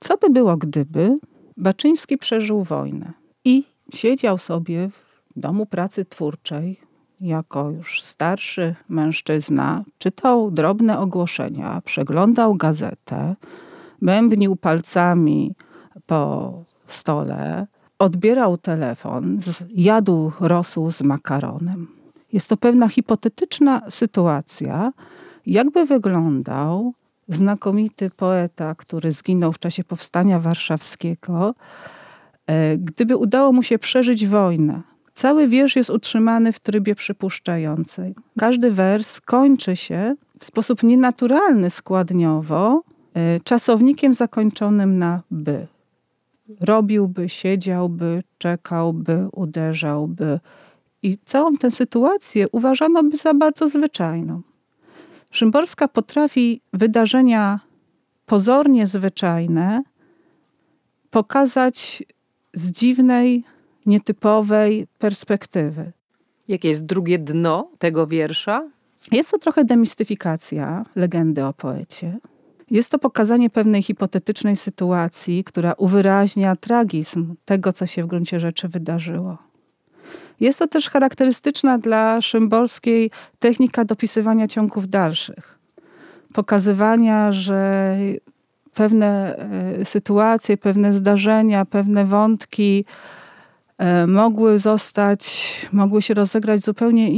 Co 0.00 0.16
by 0.16 0.30
było, 0.30 0.56
gdyby 0.56 1.18
Baczyński 1.56 2.18
przeżył 2.18 2.62
wojnę 2.62 3.12
i 3.44 3.64
siedział 3.94 4.38
sobie 4.38 4.88
w 4.88 5.22
domu 5.36 5.66
pracy 5.66 6.04
twórczej 6.04 6.80
jako 7.20 7.70
już 7.70 8.02
starszy 8.02 8.74
mężczyzna, 8.88 9.84
czytał 9.98 10.50
drobne 10.50 10.98
ogłoszenia, 10.98 11.82
przeglądał 11.84 12.54
gazetę, 12.54 13.36
bębnił 14.02 14.56
palcami 14.56 15.54
po 16.06 16.52
stole, 16.86 17.66
odbierał 17.98 18.58
telefon, 18.58 19.38
jadł 19.70 20.32
rosół 20.40 20.90
z 20.90 21.02
makaronem. 21.02 21.88
Jest 22.32 22.48
to 22.48 22.56
pewna 22.56 22.88
hipotetyczna 22.88 23.82
sytuacja, 23.90 24.92
jakby 25.46 25.86
wyglądał 25.86 26.92
znakomity 27.28 28.10
poeta, 28.10 28.74
który 28.74 29.12
zginął 29.12 29.52
w 29.52 29.58
czasie 29.58 29.84
powstania 29.84 30.38
warszawskiego, 30.38 31.54
gdyby 32.78 33.16
udało 33.16 33.52
mu 33.52 33.62
się 33.62 33.78
przeżyć 33.78 34.26
wojnę, 34.26 34.82
cały 35.14 35.48
wiersz 35.48 35.76
jest 35.76 35.90
utrzymany 35.90 36.52
w 36.52 36.60
trybie 36.60 36.94
przypuszczającej. 36.94 38.14
Każdy 38.38 38.70
wers 38.70 39.20
kończy 39.20 39.76
się 39.76 40.14
w 40.38 40.44
sposób 40.44 40.82
nienaturalny 40.82 41.70
składniowo 41.70 42.82
e, 43.14 43.40
czasownikiem 43.40 44.14
zakończonym 44.14 44.98
na 44.98 45.22
by. 45.30 45.66
Robiłby, 46.60 47.28
siedziałby, 47.28 48.22
czekałby, 48.38 49.28
uderzałby. 49.32 50.40
I 51.02 51.18
całą 51.24 51.56
tę 51.56 51.70
sytuację 51.70 52.48
uważano 52.48 53.02
by 53.02 53.16
za 53.16 53.34
bardzo 53.34 53.68
zwyczajną. 53.68 54.42
Szymborska 55.30 55.88
potrafi 55.88 56.60
wydarzenia 56.72 57.60
pozornie 58.26 58.86
zwyczajne 58.86 59.82
pokazać 61.10 62.02
z 62.54 62.70
dziwnej, 62.70 63.44
nietypowej 63.86 64.86
perspektywy. 64.98 65.92
Jakie 66.48 66.68
jest 66.68 66.84
drugie 66.84 67.18
dno 67.18 67.70
tego 67.78 68.06
wiersza? 68.06 68.68
Jest 69.12 69.30
to 69.30 69.38
trochę 69.38 69.64
demistyfikacja 69.64 70.84
legendy 70.96 71.44
o 71.44 71.52
poecie. 71.52 72.18
Jest 72.70 72.90
to 72.90 72.98
pokazanie 72.98 73.50
pewnej 73.50 73.82
hipotetycznej 73.82 74.56
sytuacji, 74.56 75.44
która 75.44 75.72
uwyraźnia 75.72 76.56
tragizm 76.56 77.34
tego, 77.44 77.72
co 77.72 77.86
się 77.86 78.04
w 78.04 78.06
gruncie 78.06 78.40
rzeczy 78.40 78.68
wydarzyło. 78.68 79.38
Jest 80.40 80.58
to 80.58 80.66
też 80.66 80.90
charakterystyczna 80.90 81.78
dla 81.78 82.20
Szymborskiej 82.20 83.10
technika 83.38 83.84
dopisywania 83.84 84.48
ciągów 84.48 84.88
dalszych. 84.88 85.58
Pokazywania, 86.32 87.32
że 87.32 87.96
pewne 88.80 89.36
e, 89.36 89.84
sytuacje, 89.84 90.56
pewne 90.56 90.92
zdarzenia, 90.92 91.64
pewne 91.64 92.04
wątki 92.04 92.84
e, 93.78 94.06
mogły 94.06 94.58
zostać, 94.58 95.20
mogły 95.72 96.02
się 96.02 96.14
rozegrać 96.14 96.60
zupełnie 96.60 97.08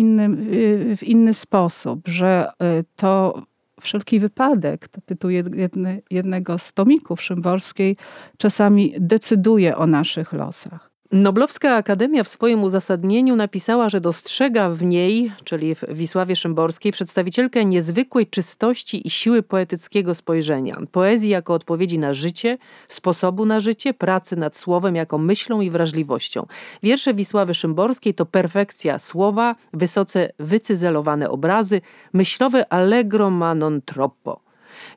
w 0.97 1.03
inny 1.03 1.35
sposób, 1.35 2.09
że 2.09 2.49
e, 2.61 2.85
to 2.97 3.43
wszelki 3.81 4.21
wypadek, 4.21 4.89
to 4.89 5.01
tytuł 5.01 5.31
jedny, 5.31 6.03
jednego 6.11 6.59
z 6.59 6.73
tomików 6.73 7.23
Szymborskiej, 7.23 7.97
czasami 8.37 8.95
decyduje 9.01 9.77
o 9.77 9.87
naszych 9.87 10.33
losach. 10.33 10.92
Noblowska 11.13 11.77
Akademia 11.77 12.25
w 12.25 12.29
swoim 12.29 12.63
uzasadnieniu 12.63 13.37
napisała, 13.37 13.89
że 13.89 14.01
dostrzega 14.01 14.71
w 14.71 14.83
niej, 14.83 15.33
czyli 15.45 15.75
w 15.75 15.85
Wisławie 15.89 16.37
Szymborskiej, 16.37 16.93
przedstawicielkę 16.93 17.65
niezwykłej 17.65 18.27
czystości 18.27 19.07
i 19.07 19.11
siły 19.11 19.43
poetyckiego 19.43 20.15
spojrzenia. 20.15 20.77
Poezji 20.93 21.29
jako 21.29 21.55
odpowiedzi 21.55 21.99
na 21.99 22.15
życie, 22.15 22.59
sposobu 22.89 23.47
na 23.47 23.61
życie, 23.61 23.95
pracy 23.95 24.37
nad 24.37 24.57
słowem 24.57 24.97
jako 24.97 25.19
myślą 25.19 25.61
i 25.61 25.71
wrażliwością. 25.71 26.47
Wiersze 26.83 27.15
Wisławy 27.15 27.55
Szymborskiej 27.55 28.15
to 28.15 28.27
perfekcja 28.27 28.99
słowa, 28.99 29.55
wysoce 29.73 30.33
wycyzelowane 30.39 31.31
obrazy, 31.31 31.81
myślowe 32.13 32.73
allegro 32.73 33.31
ma 33.31 33.55
non 33.55 33.83
troppo. 33.83 34.52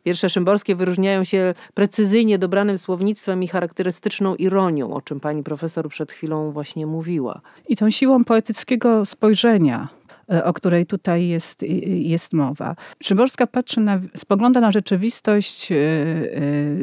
Wiersze 0.06 0.30
szymborskie 0.30 0.76
wyróżniają 0.76 1.24
się 1.24 1.54
precyzyjnie 1.74 2.40
dobranym 2.40 2.78
słownictwem 2.78 3.44
i 3.44 3.48
charakterystyczną 3.48 4.36
ironią, 4.36 4.94
o 4.94 5.02
czym 5.02 5.20
pani 5.20 5.44
profesor 5.44 5.90
przed 5.90 6.12
chwilą 6.12 6.52
właśnie 6.52 6.86
mówiła. 6.86 7.42
I 7.68 7.76
tą 7.76 7.90
siłą 7.90 8.24
poetyckiego 8.24 9.06
spojrzenia, 9.06 9.88
e, 10.32 10.46
o 10.46 10.54
której 10.54 10.86
tutaj 10.86 11.28
jest, 11.28 11.64
jest 11.88 12.34
mowa. 12.34 12.76
Szymborska 13.04 13.48
patrzy 13.48 13.80
na, 13.80 14.00
spogląda 14.16 14.60
na 14.60 14.72
rzeczywistość 14.72 15.72
e, 15.72 15.76
e, 15.76 15.78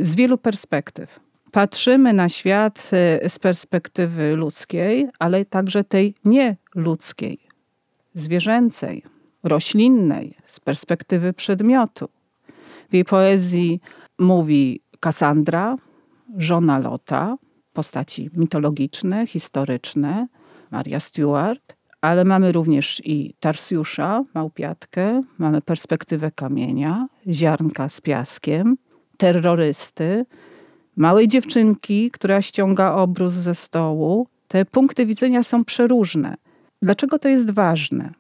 z 0.05 0.17
wielu 0.17 0.39
perspektyw. 0.39 1.21
Patrzymy 1.53 2.13
na 2.13 2.29
świat 2.29 2.91
z 3.29 3.39
perspektywy 3.39 4.37
ludzkiej, 4.37 5.09
ale 5.19 5.45
także 5.45 5.85
tej 5.85 6.15
nieludzkiej, 6.25 7.39
zwierzęcej, 8.15 9.03
roślinnej, 9.43 10.37
z 10.47 10.61
perspektywy 10.61 11.33
przedmiotu. 11.33 12.09
W 12.93 12.95
jej 12.95 13.05
poezji 13.05 13.81
mówi 14.19 14.81
Kassandra, 15.01 15.77
żona 16.37 16.79
Lota, 16.79 17.37
postaci 17.73 18.31
mitologiczne, 18.37 19.27
historyczne, 19.27 20.27
Maria 20.71 21.01
Stuart, 21.01 21.77
ale 22.01 22.25
mamy 22.25 22.53
również 22.53 23.03
i 23.05 23.35
Tarsjusza, 23.41 24.25
małpiatkę, 24.35 25.23
mamy 25.39 25.61
perspektywę 25.61 26.31
kamienia, 26.31 27.07
ziarnka 27.29 27.89
z 27.89 28.01
piaskiem, 28.01 28.77
terrorysty, 29.17 30.27
małej 30.97 31.29
dziewczynki, 31.29 32.11
która 32.11 32.43
ściąga 32.43 32.95
obrus 32.95 33.33
ze 33.33 33.55
stołu. 33.55 34.29
Te 34.49 34.65
punkty 34.65 35.07
widzenia 35.07 35.43
są 35.43 35.65
przeróżne. 35.65 36.35
Dlaczego 36.83 37.19
to 37.19 37.29
jest 37.29 37.51
ważne? 37.51 38.11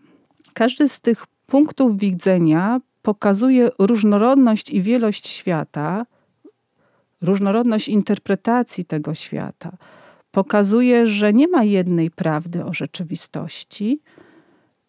Każdy 0.52 0.88
z 0.88 1.00
tych 1.00 1.26
punktów 1.46 1.98
widzenia 1.98 2.80
pokazuje 3.02 3.70
różnorodność 3.78 4.70
i 4.70 4.82
wielość 4.82 5.28
świata, 5.28 6.06
różnorodność 7.22 7.88
interpretacji 7.88 8.84
tego 8.84 9.14
świata. 9.14 9.72
Pokazuje, 10.30 11.06
że 11.06 11.32
nie 11.32 11.48
ma 11.48 11.64
jednej 11.64 12.10
prawdy 12.10 12.64
o 12.64 12.72
rzeczywistości, 12.72 14.00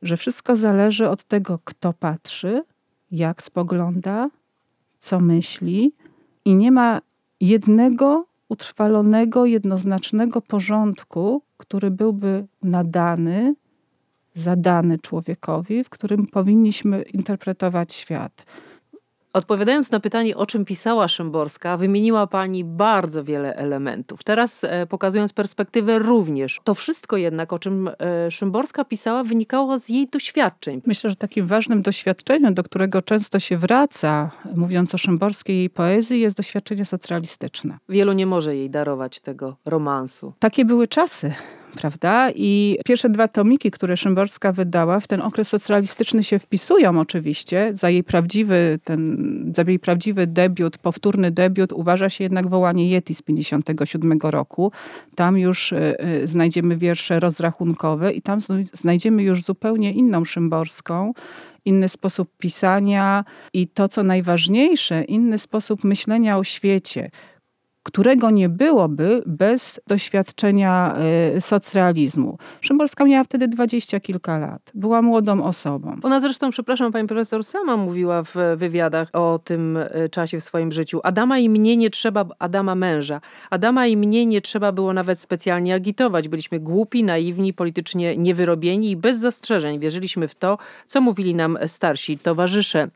że 0.02 0.18
wszystko 0.18 0.56
zależy 0.56 1.10
od 1.10 1.24
tego, 1.24 1.60
kto 1.64 1.94
patrzy, 1.94 2.64
jak 3.12 3.44
spogląda, 3.44 4.30
co 5.00 5.20
myśli, 5.20 5.94
i 6.46 6.56
nie 6.56 6.72
ma 6.72 7.02
jednego 7.42 8.26
utrwalonego, 8.50 9.46
jednoznacznego 9.46 10.42
porządku, 10.42 11.42
który 11.58 11.92
byłby 11.92 12.46
nadany 12.64 13.56
zadany 14.34 15.00
człowiekowi, 15.00 15.84
w 15.84 15.90
którym 15.90 16.28
powinniśmy 16.28 17.02
interpretować 17.02 17.94
świat. 17.94 18.46
Odpowiadając 19.34 19.92
na 19.92 20.00
pytanie, 20.00 20.38
o 20.38 20.46
czym 20.46 20.66
pisała 20.66 21.08
Szymborska, 21.08 21.78
wymieniła 21.78 22.28
Pani 22.28 22.64
bardzo 22.64 23.24
wiele 23.24 23.56
elementów. 23.56 24.24
Teraz 24.24 24.64
e, 24.64 24.88
pokazując 24.88 25.34
perspektywę 25.34 26.00
również. 26.00 26.60
To 26.64 26.74
wszystko 26.74 27.18
jednak, 27.18 27.54
o 27.54 27.60
czym 27.60 27.90
e, 28.00 28.32
Szymborska 28.32 28.86
pisała, 28.86 29.24
wynikało 29.24 29.80
z 29.80 29.90
jej 29.90 30.08
doświadczeń. 30.08 30.82
Myślę, 30.86 31.10
że 31.10 31.16
takim 31.16 31.48
ważnym 31.48 31.82
doświadczeniem, 31.82 32.54
do 32.54 32.64
którego 32.64 33.02
często 33.02 33.40
się 33.40 33.58
wraca, 33.58 34.32
mówiąc 34.56 34.96
o 34.96 34.98
Szymborskiej 34.98 35.56
i 35.56 35.60
jej 35.60 35.70
poezji, 35.70 36.22
jest 36.22 36.38
doświadczenie 36.38 36.86
socjalistyczne. 36.86 37.78
Wielu 37.90 38.14
nie 38.14 38.26
może 38.26 38.56
jej 38.56 38.70
darować 38.70 39.20
tego 39.20 39.58
romansu. 39.66 40.34
Takie 40.40 40.66
były 40.66 40.88
czasy 40.88 41.34
prawda? 41.76 42.30
I 42.36 42.78
pierwsze 42.86 43.10
dwa 43.10 43.28
tomiki, 43.28 43.72
które 43.72 43.98
Szymborska 43.98 44.52
wydała, 44.52 45.00
w 45.00 45.08
ten 45.08 45.22
okres 45.22 45.48
socjalistyczny 45.48 46.24
się 46.24 46.40
wpisują 46.40 47.00
oczywiście. 47.00 47.72
Za 47.74 47.90
jej 47.90 48.04
prawdziwy, 48.04 48.80
ten, 48.84 49.52
za 49.56 49.64
jej 49.68 49.80
prawdziwy 49.80 50.28
debiut, 50.28 50.78
powtórny 50.78 51.32
debiut 51.32 51.72
uważa 51.72 52.10
się 52.10 52.24
jednak 52.24 52.48
Wołanie 52.48 52.90
Yeti 52.90 53.16
z 53.16 53.22
57 53.22 54.20
roku. 54.24 54.72
Tam 55.16 55.38
już 55.38 55.72
y, 55.72 55.96
y, 56.22 56.28
znajdziemy 56.28 56.78
wiersze 56.78 57.20
rozrachunkowe 57.20 58.14
i 58.14 58.22
tam 58.22 58.40
znajdziemy 58.74 59.24
już 59.24 59.44
zupełnie 59.44 59.92
inną 59.92 60.26
Szymborską, 60.26 61.14
inny 61.66 61.90
sposób 61.90 62.30
pisania 62.38 63.26
i 63.54 63.68
to, 63.68 63.88
co 63.88 64.04
najważniejsze, 64.04 65.04
inny 65.04 65.38
sposób 65.38 65.84
myślenia 65.84 66.38
o 66.38 66.44
świecie 66.44 67.10
którego 67.84 68.32
nie 68.32 68.50
byłoby 68.50 69.24
bez 69.26 69.80
doświadczenia 69.88 70.96
y, 71.36 71.42
socrealizmu. 71.42 72.38
Szymborska 72.62 73.06
miała 73.06 73.24
wtedy 73.24 73.48
dwadzieścia 73.48 74.00
kilka 74.00 74.38
lat. 74.38 74.72
Była 74.74 75.02
młodą 75.02 75.44
osobą. 75.44 75.98
Ona 76.04 76.20
zresztą, 76.20 76.50
przepraszam, 76.50 76.92
pani 76.92 77.08
profesor 77.08 77.44
sama 77.44 77.78
mówiła 77.78 78.24
w 78.24 78.36
wywiadach 78.58 79.10
o 79.14 79.40
tym 79.44 79.78
y, 79.78 80.10
czasie 80.12 80.40
w 80.40 80.44
swoim 80.44 80.72
życiu. 80.72 81.00
Adama 81.04 81.40
i 81.40 81.50
mnie 81.50 81.78
nie 81.78 81.90
trzeba, 81.90 82.26
Adama 82.40 82.76
męża, 82.76 83.22
Adama 83.50 83.88
i 83.88 83.98
mnie 83.98 84.26
nie 84.26 84.42
trzeba 84.42 84.72
było 84.72 84.94
nawet 84.94 85.20
specjalnie 85.20 85.76
agitować. 85.76 86.28
Byliśmy 86.28 86.60
głupi, 86.60 87.04
naiwni, 87.04 87.54
politycznie 87.54 88.18
niewyrobieni 88.18 88.92
i 88.92 88.98
bez 88.98 89.20
zastrzeżeń 89.20 89.80
wierzyliśmy 89.80 90.28
w 90.28 90.36
to, 90.36 90.58
co 90.88 91.02
mówili 91.02 91.36
nam 91.36 91.58
starsi 91.68 92.18
towarzysze. 92.18 92.90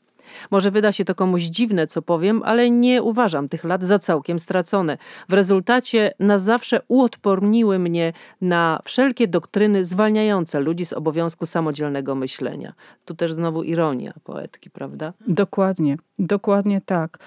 Może 0.51 0.71
wyda 0.71 0.91
się 0.91 1.05
to 1.05 1.15
komuś 1.15 1.43
dziwne, 1.43 1.87
co 1.87 2.01
powiem, 2.01 2.41
ale 2.45 2.71
nie 2.71 3.03
uważam 3.03 3.49
tych 3.49 3.63
lat 3.63 3.83
za 3.83 3.99
całkiem 3.99 4.39
stracone. 4.39 4.97
W 5.29 5.33
rezultacie 5.33 6.11
na 6.19 6.39
zawsze 6.39 6.81
uodporniły 6.87 7.79
mnie 7.79 8.13
na 8.41 8.79
wszelkie 8.83 9.27
doktryny 9.27 9.85
zwalniające 9.85 10.59
ludzi 10.59 10.85
z 10.85 10.93
obowiązku 10.93 11.45
samodzielnego 11.45 12.15
myślenia. 12.15 12.73
Tu 13.05 13.15
też 13.15 13.33
znowu 13.33 13.63
ironia 13.63 14.13
poetki, 14.23 14.69
prawda? 14.69 15.13
Dokładnie, 15.27 15.97
dokładnie 16.19 16.81
tak. 16.85 17.17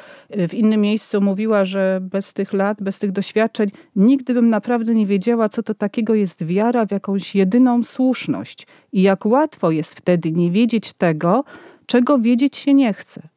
W 0.49 0.55
innym 0.55 0.81
miejscu 0.81 1.21
mówiła, 1.21 1.65
że 1.65 1.99
bez 2.03 2.33
tych 2.33 2.53
lat, 2.53 2.83
bez 2.83 2.99
tych 2.99 3.13
doświadczeń 3.13 3.69
nigdy 3.97 4.35
bym 4.35 4.51
naprawdę 4.51 4.95
nie 4.95 5.07
wiedziała, 5.07 5.49
co 5.49 5.63
to 5.63 5.75
takiego 5.75 6.15
jest 6.15 6.45
wiara 6.45 6.87
w 6.87 6.91
jakąś 6.91 7.35
jedyną 7.35 7.83
słuszność 7.83 8.67
i 8.93 9.03
jak 9.03 9.27
łatwo 9.27 9.71
jest 9.71 9.95
wtedy 9.95 10.33
nie 10.33 10.51
wiedzieć 10.51 10.93
tego, 10.93 11.45
czego 11.91 12.19
wiedzieć 12.19 12.57
się 12.57 12.75
nie 12.75 12.93
chce. 12.93 13.29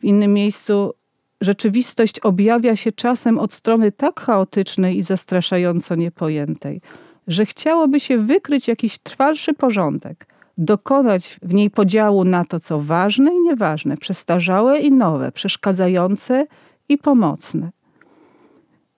W 0.00 0.04
innym 0.04 0.32
miejscu 0.32 0.94
rzeczywistość 1.40 2.20
objawia 2.20 2.76
się 2.76 2.92
czasem 2.92 3.38
od 3.38 3.52
strony 3.52 3.92
tak 3.92 4.20
chaotycznej 4.20 4.98
i 4.98 5.02
zastraszająco 5.02 5.94
niepojętej, 5.94 6.80
że 7.26 7.46
chciałoby 7.46 8.00
się 8.00 8.18
wykryć 8.18 8.68
jakiś 8.68 8.98
trwalszy 8.98 9.54
porządek, 9.54 10.26
dokonać 10.58 11.38
w 11.42 11.54
niej 11.54 11.70
podziału 11.70 12.24
na 12.24 12.44
to, 12.44 12.60
co 12.60 12.80
ważne 12.80 13.34
i 13.34 13.40
nieważne, 13.40 13.96
przestarzałe 13.96 14.78
i 14.78 14.92
nowe, 14.92 15.32
przeszkadzające 15.32 16.46
i 16.88 16.98
pomocne. 16.98 17.70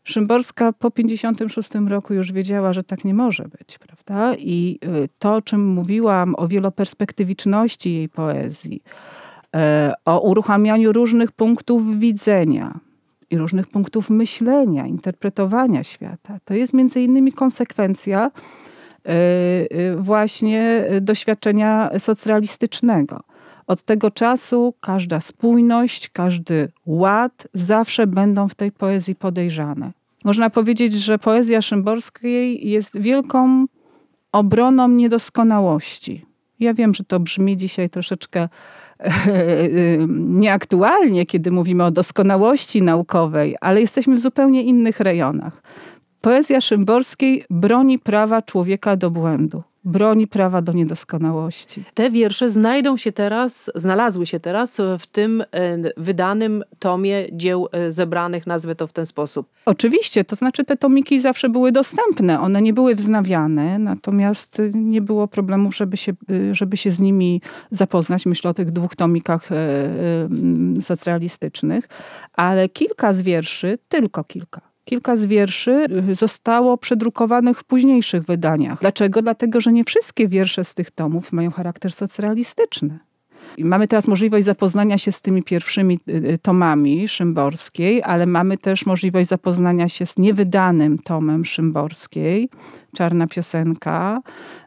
Szymborska 0.06 0.72
po 0.72 0.90
56 0.90 1.70
roku 1.88 2.14
już 2.14 2.32
wiedziała, 2.32 2.72
że 2.72 2.84
tak 2.84 3.04
nie 3.04 3.14
może 3.14 3.44
być, 3.58 3.78
prawda? 3.78 4.34
I 4.38 4.78
y, 5.04 5.08
to, 5.18 5.34
o 5.34 5.42
czym 5.42 5.66
mówiłam, 5.66 6.34
o 6.38 6.48
wieloperspektywiczności 6.48 7.94
jej 7.94 8.08
poezji, 8.08 8.82
e, 9.56 9.94
o 10.04 10.20
uruchamianiu 10.20 10.92
różnych 10.92 11.32
punktów 11.32 11.98
widzenia 11.98 12.80
i 13.30 13.38
różnych 13.38 13.66
punktów 13.66 14.10
myślenia, 14.10 14.86
interpretowania 14.86 15.82
świata. 15.82 16.38
To 16.44 16.54
jest 16.54 16.72
między 16.72 17.00
innymi 17.00 17.32
konsekwencja 17.32 18.30
właśnie 19.96 20.84
doświadczenia 21.00 21.90
socrealistycznego. 21.98 23.20
Od 23.66 23.82
tego 23.82 24.10
czasu 24.10 24.74
każda 24.80 25.20
spójność, 25.20 26.08
każdy 26.08 26.68
ład 26.86 27.48
zawsze 27.52 28.06
będą 28.06 28.48
w 28.48 28.54
tej 28.54 28.72
poezji 28.72 29.14
podejrzane. 29.14 29.92
Można 30.24 30.50
powiedzieć, 30.50 30.92
że 30.92 31.18
poezja 31.18 31.62
Szymborskiej 31.62 32.68
jest 32.68 32.98
wielką 32.98 33.66
obroną 34.32 34.88
niedoskonałości. 34.88 36.24
Ja 36.60 36.74
wiem, 36.74 36.94
że 36.94 37.04
to 37.04 37.20
brzmi 37.20 37.56
dzisiaj 37.56 37.90
troszeczkę 37.90 38.48
nieaktualnie, 40.18 41.26
kiedy 41.26 41.50
mówimy 41.50 41.84
o 41.84 41.90
doskonałości 41.90 42.82
naukowej, 42.82 43.56
ale 43.60 43.80
jesteśmy 43.80 44.14
w 44.14 44.20
zupełnie 44.20 44.62
innych 44.62 45.00
rejonach. 45.00 45.62
Poezja 46.20 46.60
Szymborskiej 46.60 47.44
broni 47.50 47.98
prawa 47.98 48.42
człowieka 48.42 48.96
do 48.96 49.10
błędu 49.10 49.62
broni 49.86 50.26
prawa 50.26 50.62
do 50.62 50.72
niedoskonałości. 50.72 51.84
Te 51.94 52.10
wiersze 52.10 52.50
znajdą 52.50 52.96
się 52.96 53.12
teraz, 53.12 53.70
znalazły 53.74 54.26
się 54.26 54.40
teraz 54.40 54.76
w 54.98 55.06
tym 55.06 55.40
e, 55.40 55.46
wydanym 55.96 56.64
tomie 56.78 57.26
dzieł 57.32 57.68
e, 57.72 57.92
zebranych, 57.92 58.46
nazwę 58.46 58.74
to 58.74 58.86
w 58.86 58.92
ten 58.92 59.06
sposób. 59.06 59.48
Oczywiście, 59.66 60.24
to 60.24 60.36
znaczy 60.36 60.64
te 60.64 60.76
tomiki 60.76 61.20
zawsze 61.20 61.48
były 61.48 61.72
dostępne, 61.72 62.40
one 62.40 62.62
nie 62.62 62.72
były 62.72 62.94
wznawiane, 62.94 63.78
natomiast 63.78 64.62
nie 64.74 65.00
było 65.00 65.28
problemów, 65.28 65.76
żeby 65.76 65.96
się, 65.96 66.12
e, 66.30 66.54
żeby 66.54 66.76
się 66.76 66.90
z 66.90 67.00
nimi 67.00 67.40
zapoznać. 67.70 68.26
Myślę 68.26 68.50
o 68.50 68.54
tych 68.54 68.70
dwóch 68.70 68.96
tomikach 68.96 69.48
socrealistycznych, 70.80 71.88
ale 72.32 72.68
kilka 72.68 73.12
z 73.12 73.22
wierszy, 73.22 73.78
tylko 73.88 74.24
kilka, 74.24 74.60
Kilka 74.88 75.16
z 75.16 75.24
wierszy 75.24 75.86
y, 76.10 76.14
zostało 76.14 76.78
przedrukowanych 76.78 77.58
w 77.58 77.64
późniejszych 77.64 78.22
wydaniach. 78.22 78.80
Dlaczego? 78.80 79.22
Dlatego, 79.22 79.60
że 79.60 79.72
nie 79.72 79.84
wszystkie 79.84 80.28
wiersze 80.28 80.64
z 80.64 80.74
tych 80.74 80.90
tomów 80.90 81.32
mają 81.32 81.50
charakter 81.50 81.92
socrealistyczny. 81.92 82.98
I 83.56 83.64
mamy 83.64 83.88
teraz 83.88 84.08
możliwość 84.08 84.46
zapoznania 84.46 84.98
się 84.98 85.12
z 85.12 85.20
tymi 85.20 85.42
pierwszymi 85.42 85.98
y, 86.08 86.12
y, 86.12 86.38
tomami 86.38 87.08
Szymborskiej, 87.08 88.02
ale 88.02 88.26
mamy 88.26 88.56
też 88.58 88.86
możliwość 88.86 89.28
zapoznania 89.28 89.88
się 89.88 90.06
z 90.06 90.18
niewydanym 90.18 90.98
tomem 90.98 91.44
Szymborskiej, 91.44 92.48
Czarna 92.96 93.26
Piosenka. 93.26 94.20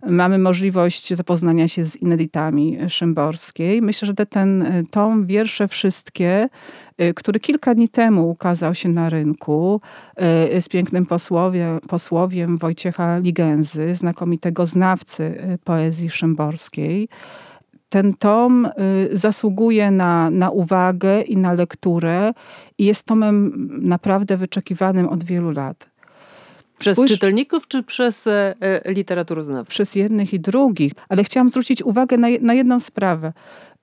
Mamy 0.07 0.37
możliwość 0.37 1.13
zapoznania 1.13 1.67
się 1.67 1.85
z 1.85 1.95
ineditami 1.95 2.77
Szymborskiej. 2.87 3.81
Myślę, 3.81 4.05
że 4.05 4.13
ten 4.13 4.65
tom, 4.91 5.25
wiersze 5.25 5.67
wszystkie, 5.67 6.49
który 7.15 7.39
kilka 7.39 7.75
dni 7.75 7.89
temu 7.89 8.29
ukazał 8.29 8.75
się 8.75 8.89
na 8.89 9.09
rynku 9.09 9.81
z 10.59 10.69
pięknym 10.69 11.05
posłowiem, 11.89 12.57
Wojciecha 12.57 13.17
Ligęzy, 13.17 13.95
znakomitego 13.95 14.65
znawcy 14.65 15.57
poezji 15.63 16.09
szymborskiej 16.09 17.09
ten 17.89 18.13
tom 18.13 18.65
y, 18.65 19.17
zasługuje 19.17 19.91
na, 19.91 20.29
na 20.29 20.49
uwagę 20.49 21.21
i 21.21 21.37
na 21.37 21.53
lekturę 21.53 22.31
i 22.77 22.85
jest 22.85 23.03
tomem 23.03 23.67
naprawdę 23.81 24.37
wyczekiwanym 24.37 25.09
od 25.09 25.23
wielu 25.23 25.51
lat. 25.51 25.89
Przez 26.79 26.93
Spójrz, 26.93 27.11
czytelników 27.11 27.67
czy 27.67 27.83
przez 27.83 28.27
e, 28.27 28.55
e, 28.59 28.93
literaturoznawców? 28.93 29.69
Przez 29.69 29.95
jednych 29.95 30.33
i 30.33 30.39
drugich, 30.39 30.91
ale 31.09 31.23
chciałam 31.23 31.49
zwrócić 31.49 31.83
uwagę 31.83 32.17
na, 32.17 32.27
na 32.41 32.53
jedną 32.53 32.79
sprawę. 32.79 33.33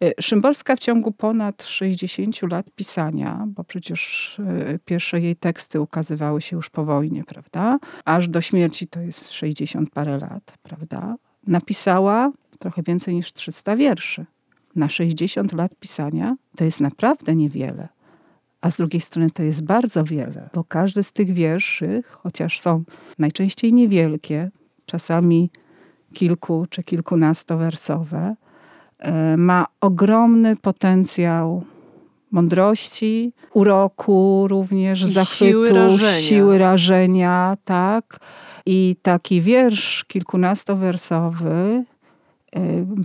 E, 0.05 0.23
Szymborska 0.23 0.77
w 0.77 0.79
ciągu 0.79 1.13
ponad 1.13 1.63
60 1.65 2.43
lat 2.43 2.71
pisania, 2.71 3.45
bo 3.47 3.65
przecież 3.65 4.41
e, 4.41 4.79
pierwsze 4.85 5.21
jej 5.21 5.37
teksty 5.37 5.81
ukazywały 5.81 6.41
się 6.41 6.57
już 6.57 6.71
po 6.71 6.85
wojnie, 6.85 7.25
prawda? 7.25 7.79
Aż 8.05 8.29
do 8.29 8.41
śmierci 8.41 8.87
to 8.87 9.01
jest 9.01 9.33
60 9.33 9.91
parę 9.91 10.19
lat, 10.19 10.53
prawda? 10.63 11.17
Napisała 11.47 12.33
trochę 12.57 12.83
więcej 12.83 13.15
niż 13.15 13.33
300 13.33 13.77
wierszy. 13.77 14.27
Na 14.77 14.89
60 14.89 15.53
lat 15.53 15.75
pisania 15.81 16.37
to 16.57 16.65
jest 16.65 16.81
naprawdę 16.81 17.37
niewiele. 17.37 17.89
A 18.61 18.71
z 18.71 18.77
drugiej 18.77 19.01
strony 19.01 19.31
to 19.31 19.43
jest 19.43 19.65
bardzo 19.65 20.05
wiele, 20.05 20.49
bo 20.55 20.65
każdy 20.65 21.03
z 21.03 21.13
tych 21.13 21.33
wierszy, 21.33 22.03
chociaż 22.11 22.61
są 22.61 22.85
najczęściej 23.19 23.73
niewielkie, 23.73 24.51
czasami 24.87 25.51
kilku 26.15 26.67
czy 26.71 26.83
kilkunastowersowe, 26.83 28.37
e, 28.99 29.37
ma 29.37 29.67
ogromny 29.81 30.57
potencjał 30.57 31.65
mądrości, 32.31 33.33
uroku, 33.55 34.47
również 34.49 35.03
I 35.03 35.13
zachwytu, 35.13 35.45
siły 35.45 35.69
rażenia. 35.71 36.21
siły 36.21 36.59
rażenia, 36.59 37.57
tak. 37.65 38.19
I 38.67 38.97
taki 39.03 39.41
wiersz 39.41 40.05
kilkunastowersowy 40.05 41.85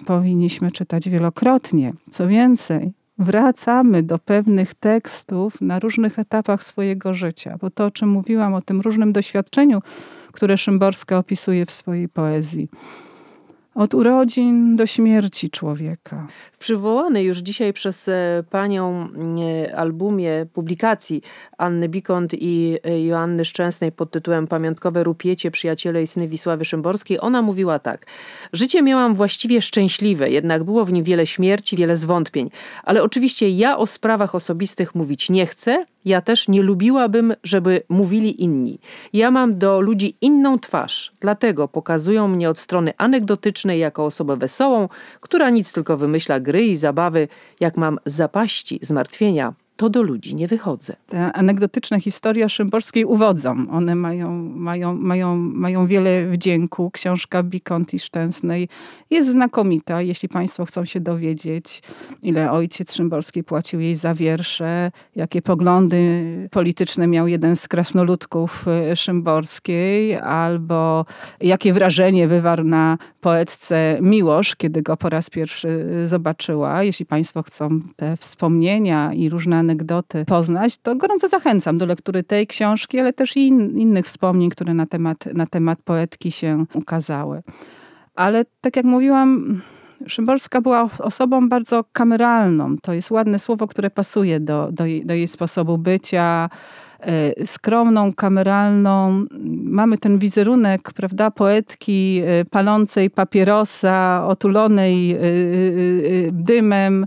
powinniśmy 0.05 0.71
czytać 0.71 1.09
wielokrotnie. 1.09 1.93
Co 2.09 2.27
więcej, 2.27 2.93
wracamy 3.17 4.03
do 4.03 4.19
pewnych 4.19 4.73
tekstów 4.73 5.61
na 5.61 5.79
różnych 5.79 6.19
etapach 6.19 6.63
swojego 6.63 7.13
życia, 7.13 7.57
bo 7.61 7.69
to, 7.69 7.85
o 7.85 7.91
czym 7.91 8.09
mówiłam, 8.09 8.53
o 8.53 8.61
tym 8.61 8.81
różnym 8.81 9.13
doświadczeniu, 9.13 9.81
które 10.31 10.57
Szymborska 10.57 11.17
opisuje 11.17 11.65
w 11.65 11.71
swojej 11.71 12.09
poezji 12.09 12.69
od 13.75 13.93
urodzin 13.93 14.75
do 14.75 14.85
śmierci 14.85 15.49
człowieka. 15.49 16.27
W 16.51 16.57
przywołanej 16.57 17.25
już 17.25 17.37
dzisiaj 17.37 17.73
przez 17.73 18.07
e, 18.07 18.43
panią 18.49 19.07
e, 19.67 19.75
albumie 19.75 20.45
publikacji 20.53 21.21
Anny 21.57 21.89
Bikont 21.89 22.33
i 22.33 22.77
e, 22.83 23.05
Joanny 23.05 23.45
Szczęsnej 23.45 23.91
pod 23.91 24.11
tytułem 24.11 24.47
Pamiątkowe 24.47 25.03
rupiecie 25.03 25.51
przyjaciele 25.51 26.03
i 26.03 26.07
syny 26.07 26.27
Wisławy 26.27 26.65
Szymborskiej, 26.65 27.19
ona 27.21 27.41
mówiła 27.41 27.79
tak. 27.79 28.05
Życie 28.53 28.81
miałam 28.81 29.15
właściwie 29.15 29.61
szczęśliwe, 29.61 30.29
jednak 30.29 30.63
było 30.63 30.85
w 30.85 30.91
nim 30.91 31.03
wiele 31.03 31.27
śmierci, 31.27 31.77
wiele 31.77 31.97
zwątpień. 31.97 32.49
Ale 32.83 33.03
oczywiście 33.03 33.49
ja 33.49 33.77
o 33.77 33.87
sprawach 33.87 34.35
osobistych 34.35 34.95
mówić 34.95 35.29
nie 35.29 35.45
chcę, 35.45 35.85
ja 36.05 36.21
też 36.21 36.47
nie 36.47 36.61
lubiłabym, 36.61 37.33
żeby 37.43 37.83
mówili 37.89 38.43
inni. 38.43 38.79
Ja 39.13 39.31
mam 39.31 39.57
do 39.57 39.81
ludzi 39.81 40.15
inną 40.21 40.59
twarz, 40.59 41.11
dlatego 41.19 41.67
pokazują 41.67 42.27
mnie 42.27 42.49
od 42.49 42.59
strony 42.59 42.93
anegdotycznej 42.97 43.79
jako 43.79 44.05
osobę 44.05 44.37
wesołą, 44.37 44.89
która 45.19 45.49
nic 45.49 45.73
tylko 45.73 45.97
wymyśla 45.97 46.39
gry 46.39 46.65
i 46.65 46.75
zabawy, 46.75 47.27
jak 47.59 47.77
mam 47.77 47.99
zapaści, 48.05 48.79
zmartwienia, 48.81 49.53
to 49.81 49.89
do 49.89 50.01
ludzi 50.01 50.35
nie 50.35 50.47
wychodzę. 50.47 50.95
Te 51.07 51.33
anegdotyczne 51.33 51.99
historie 51.99 52.49
Szymborskiej 52.49 53.05
uwodzą. 53.05 53.65
One 53.71 53.95
mają, 53.95 54.31
mają, 54.55 54.95
mają, 54.95 55.35
mają 55.35 55.85
wiele 55.85 56.27
wdzięku. 56.27 56.91
Książka 56.91 57.43
Bikont 57.43 57.93
i 57.93 57.99
Szczęsnej 57.99 58.67
jest 59.09 59.29
znakomita. 59.31 60.01
Jeśli 60.01 60.29
Państwo 60.29 60.65
chcą 60.65 60.85
się 60.85 60.99
dowiedzieć, 60.99 61.81
ile 62.23 62.51
ojciec 62.51 62.93
Szymborski 62.93 63.43
płacił 63.43 63.79
jej 63.79 63.95
za 63.95 64.13
wiersze, 64.13 64.91
jakie 65.15 65.41
poglądy 65.41 66.23
polityczne 66.51 67.07
miał 67.07 67.27
jeden 67.27 67.55
z 67.55 67.67
krasnoludków 67.67 68.65
e, 68.67 68.95
Szymborskiej, 68.95 70.15
albo 70.15 71.05
jakie 71.39 71.73
wrażenie 71.73 72.27
wywarł 72.27 72.63
na 72.63 72.97
poetce 73.21 73.97
Miłosz, 74.01 74.55
kiedy 74.55 74.81
go 74.81 74.97
po 74.97 75.09
raz 75.09 75.29
pierwszy 75.29 75.85
zobaczyła. 76.05 76.83
Jeśli 76.83 77.05
Państwo 77.05 77.43
chcą 77.43 77.79
te 77.95 78.17
wspomnienia 78.17 79.13
i 79.13 79.29
różne 79.29 79.57
anegdoty 79.57 79.70
poznać, 80.27 80.77
to 80.77 80.95
gorąco 80.95 81.29
zachęcam 81.29 81.77
do 81.77 81.85
lektury 81.85 82.23
tej 82.23 82.47
książki, 82.47 82.99
ale 82.99 83.13
też 83.13 83.37
i 83.37 83.47
in, 83.47 83.79
innych 83.79 84.05
wspomnień, 84.05 84.49
które 84.49 84.73
na 84.73 84.85
temat, 84.85 85.25
na 85.33 85.47
temat 85.47 85.79
poetki 85.83 86.31
się 86.31 86.65
ukazały. 86.73 87.43
Ale 88.15 88.45
tak 88.61 88.75
jak 88.75 88.85
mówiłam, 88.85 89.61
Szymborska 90.07 90.61
była 90.61 90.89
osobą 90.99 91.49
bardzo 91.49 91.83
kameralną. 91.91 92.75
To 92.77 92.93
jest 92.93 93.11
ładne 93.11 93.39
słowo, 93.39 93.67
które 93.67 93.89
pasuje 93.89 94.39
do, 94.39 94.69
do, 94.71 94.85
jej, 94.85 95.05
do 95.05 95.13
jej 95.13 95.27
sposobu 95.27 95.77
bycia 95.77 96.49
skromną, 97.45 98.13
kameralną. 98.13 99.25
Mamy 99.63 99.97
ten 99.97 100.19
wizerunek, 100.19 100.93
prawda, 100.93 101.31
poetki 101.31 102.21
e, 102.25 102.45
palącej 102.45 103.09
papierosa, 103.09 104.27
otulonej 104.27 105.11
e, 105.11 105.17
dymem, 106.31 107.05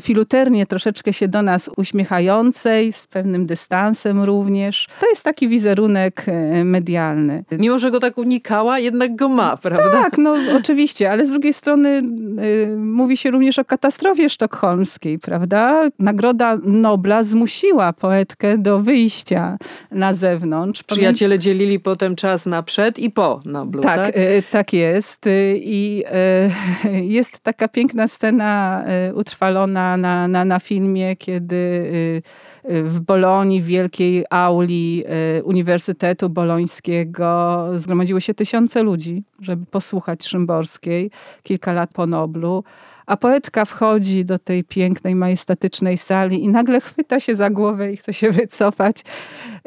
filuternie 0.00 0.66
troszeczkę 0.66 1.12
się 1.12 1.28
do 1.28 1.42
nas 1.42 1.70
uśmiechającej, 1.76 2.92
z 2.92 3.06
pewnym 3.06 3.46
dystansem 3.46 4.22
również. 4.22 4.88
To 5.00 5.08
jest 5.08 5.24
taki 5.24 5.48
wizerunek 5.48 6.26
medialny. 6.64 7.44
Mimo, 7.52 7.78
że 7.78 7.90
go 7.90 8.00
tak 8.00 8.18
unikała, 8.18 8.78
jednak 8.78 9.16
go 9.16 9.28
ma, 9.28 9.56
prawda? 9.56 9.90
Tak, 9.90 10.18
no 10.18 10.34
oczywiście, 10.56 11.10
ale 11.10 11.26
z 11.26 11.30
drugiej 11.30 11.52
strony 11.52 12.02
mówi 12.78 13.16
się 13.16 13.30
również 13.30 13.58
o 13.58 13.64
katastrofie 13.64 14.30
sztokholmskiej, 14.30 15.18
prawda? 15.18 15.88
Nagroda 15.98 16.58
Nobla 16.64 17.22
zmusiła 17.22 17.92
poetkę 17.92 18.58
do 18.58 18.80
wyjścia 18.80 19.11
wyjścia 19.12 19.56
na 19.90 20.14
zewnątrz. 20.14 20.82
Przyjaciele 20.82 21.38
dzielili 21.38 21.80
potem 21.80 22.16
czas 22.16 22.46
na 22.46 22.62
przed 22.62 22.98
i 22.98 23.10
po 23.10 23.40
Noblu, 23.44 23.82
tak? 23.82 23.96
Tak, 23.96 24.16
y, 24.16 24.42
tak 24.50 24.72
jest. 24.72 25.26
Y, 25.26 25.60
I 25.64 26.04
y, 26.84 27.04
jest 27.18 27.40
taka 27.40 27.68
piękna 27.68 28.08
scena 28.08 28.84
utrwalona 29.14 29.96
na, 29.96 30.28
na, 30.28 30.44
na 30.44 30.60
filmie, 30.60 31.16
kiedy 31.16 31.92
w 32.64 33.00
Bolonii, 33.00 33.62
w 33.62 33.66
wielkiej 33.66 34.24
auli 34.30 35.04
Uniwersytetu 35.44 36.28
Bolońskiego 36.28 37.68
zgromadziły 37.74 38.20
się 38.20 38.34
tysiące 38.34 38.82
ludzi, 38.82 39.24
żeby 39.40 39.66
posłuchać 39.66 40.26
Szymborskiej 40.26 41.10
kilka 41.42 41.72
lat 41.72 41.90
po 41.94 42.06
Noblu 42.06 42.64
a 43.06 43.16
poetka 43.16 43.64
wchodzi 43.64 44.24
do 44.24 44.38
tej 44.38 44.64
pięknej, 44.64 45.14
majestatycznej 45.14 45.98
sali 45.98 46.44
i 46.44 46.48
nagle 46.48 46.80
chwyta 46.80 47.20
się 47.20 47.36
za 47.36 47.50
głowę 47.50 47.92
i 47.92 47.96
chce 47.96 48.14
się 48.14 48.30
wycofać. 48.30 49.04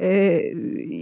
Y, 0.01 0.55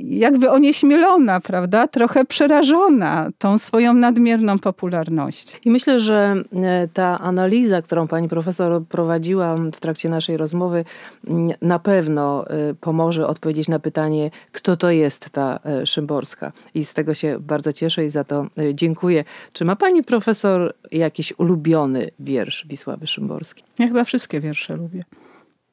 jakby 0.04 0.52
onieśmielona, 0.52 1.40
prawda? 1.40 1.88
Trochę 1.88 2.26
przerażona 2.26 3.30
tą 3.38 3.58
swoją 3.58 3.94
nadmierną 3.94 4.60
popularnością. 4.60 5.58
I 5.66 5.72
myślę, 5.72 6.00
że 6.00 6.36
e, 6.54 6.88
ta 6.94 7.20
analiza, 7.20 7.82
którą 7.82 8.08
pani 8.08 8.30
profesor 8.30 8.86
prowadziła 8.86 9.56
w 9.56 9.80
trakcie 9.80 10.10
naszej 10.10 10.38
rozmowy, 10.38 10.86
mm, 11.28 11.50
na 11.62 11.80
pewno 11.80 12.48
e, 12.48 12.74
pomoże 12.74 13.28
odpowiedzieć 13.28 13.68
na 13.68 13.80
pytanie, 13.80 14.32
kto 14.52 14.76
to 14.76 14.92
jest 14.92 15.30
ta 15.30 15.60
e, 15.66 15.86
Szymborska. 15.86 16.52
I 16.74 16.86
z 16.86 16.94
tego 16.94 17.14
się 17.14 17.40
bardzo 17.40 17.74
cieszę 17.74 18.06
i 18.06 18.10
za 18.10 18.24
to 18.24 18.48
dziękuję. 18.74 19.24
Czy 19.54 19.66
ma 19.66 19.76
pani 19.76 20.04
profesor 20.04 20.74
jakiś 20.92 21.34
ulubiony 21.38 22.10
wiersz 22.24 22.68
Wisławy 22.68 23.08
Szymborskiej? 23.08 23.64
Ja 23.80 23.88
chyba 23.88 24.04
wszystkie 24.04 24.40
wiersze 24.40 24.76
lubię. 24.76 25.04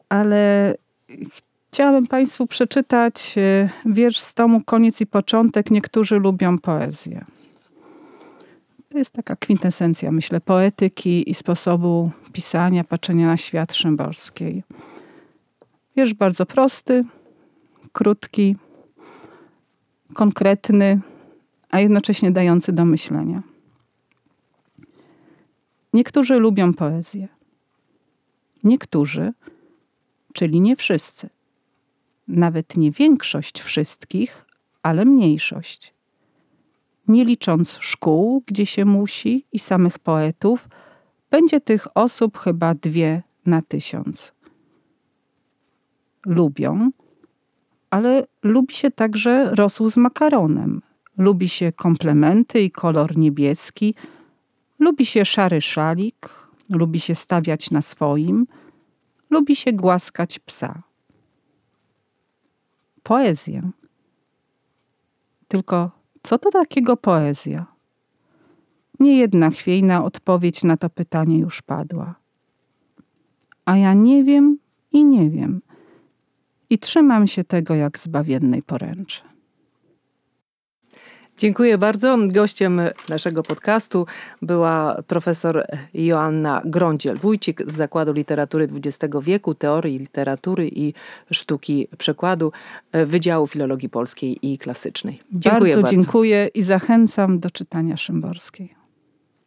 Ale 0.08 0.74
chciałabym 1.70 2.06
Państwu 2.06 2.46
przeczytać 2.46 3.34
e, 3.38 3.68
wiersz 3.86 4.18
z 4.18 4.34
tomu 4.34 4.64
Koniec 4.64 5.00
i 5.00 5.06
początek. 5.06 5.70
Niektórzy 5.70 6.18
lubią 6.18 6.58
poezję. 6.58 7.24
To 8.88 8.98
jest 8.98 9.10
taka 9.10 9.36
kwintesencja, 9.36 10.10
myślę, 10.10 10.40
poetyki 10.40 11.30
i 11.30 11.34
sposobu 11.34 12.10
pisania, 12.32 12.84
patrzenia 12.84 13.26
na 13.26 13.36
świat 13.36 13.74
Szymborskiej. 13.74 14.62
Wiersz 15.96 16.14
bardzo 16.14 16.46
prosty, 16.46 17.04
krótki, 17.92 18.56
konkretny, 20.14 21.00
a 21.70 21.80
jednocześnie 21.80 22.30
dający 22.30 22.72
do 22.72 22.84
myślenia. 22.84 23.42
Niektórzy 25.92 26.34
lubią 26.34 26.74
poezję. 26.74 27.28
Niektórzy, 28.64 29.32
czyli 30.32 30.60
nie 30.60 30.76
wszyscy. 30.76 31.28
Nawet 32.28 32.76
nie 32.76 32.90
większość 32.90 33.60
wszystkich, 33.60 34.46
ale 34.82 35.04
mniejszość. 35.04 35.94
Nie 37.08 37.24
licząc 37.24 37.78
szkół, 37.80 38.42
gdzie 38.46 38.66
się 38.66 38.84
musi, 38.84 39.46
i 39.52 39.58
samych 39.58 39.98
poetów, 39.98 40.68
będzie 41.30 41.60
tych 41.60 41.96
osób 41.96 42.38
chyba 42.38 42.74
dwie 42.74 43.22
na 43.46 43.62
tysiąc. 43.62 44.32
Lubią, 46.26 46.90
ale 47.90 48.26
lubi 48.42 48.74
się 48.74 48.90
także 48.90 49.54
rosół 49.54 49.90
z 49.90 49.96
makaronem. 49.96 50.82
Lubi 51.18 51.48
się 51.48 51.72
komplementy 51.72 52.60
i 52.60 52.70
kolor 52.70 53.16
niebieski, 53.16 53.94
Lubi 54.80 55.06
się 55.06 55.24
szary 55.24 55.60
szalik, 55.60 56.28
lubi 56.70 57.00
się 57.00 57.14
stawiać 57.14 57.70
na 57.70 57.82
swoim, 57.82 58.46
lubi 59.30 59.56
się 59.56 59.72
głaskać 59.72 60.38
psa. 60.38 60.82
Poezję. 63.02 63.70
Tylko 65.48 65.90
co 66.22 66.38
to 66.38 66.50
takiego 66.50 66.96
poezja? 66.96 67.66
Nie 69.00 69.18
jedna 69.18 69.50
chwiejna 69.50 70.04
odpowiedź 70.04 70.64
na 70.64 70.76
to 70.76 70.90
pytanie 70.90 71.38
już 71.38 71.62
padła. 71.62 72.14
A 73.64 73.76
ja 73.76 73.94
nie 73.94 74.24
wiem 74.24 74.58
i 74.92 75.04
nie 75.04 75.30
wiem. 75.30 75.60
I 76.70 76.78
trzymam 76.78 77.26
się 77.26 77.44
tego 77.44 77.74
jak 77.74 77.98
zbawiennej 77.98 78.62
poręczy. 78.62 79.29
Dziękuję 81.40 81.78
bardzo. 81.78 82.18
Gościem 82.28 82.80
naszego 83.08 83.42
podcastu 83.42 84.06
była 84.42 85.02
profesor 85.06 85.64
Joanna 85.94 86.62
Grądziel-Wójcik 86.64 87.70
z 87.70 87.74
Zakładu 87.74 88.12
Literatury 88.12 88.68
XX 88.84 89.14
wieku, 89.22 89.54
Teorii 89.54 89.98
Literatury 89.98 90.68
i 90.68 90.94
Sztuki 91.30 91.88
Przekładu 91.98 92.52
Wydziału 92.92 93.46
Filologii 93.46 93.88
Polskiej 93.88 94.52
i 94.52 94.58
Klasycznej. 94.58 95.20
Dziękuję 95.32 95.60
bardzo, 95.60 95.82
bardzo. 95.82 95.96
dziękuję 95.96 96.48
i 96.54 96.62
zachęcam 96.62 97.38
do 97.38 97.50
czytania 97.50 97.96
Szymborskiej. 97.96 98.79